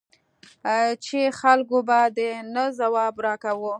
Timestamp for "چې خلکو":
1.05-1.77